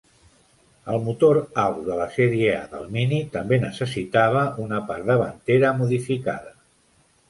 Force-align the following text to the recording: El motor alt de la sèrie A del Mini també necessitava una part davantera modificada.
El 0.93 1.03
motor 1.09 1.39
alt 1.65 1.83
de 1.91 1.99
la 1.99 2.07
sèrie 2.17 2.57
A 2.61 2.65
del 2.73 2.89
Mini 2.97 3.21
també 3.37 3.63
necessitava 3.69 4.45
una 4.69 4.85
part 4.93 5.09
davantera 5.15 5.75
modificada. 5.83 6.61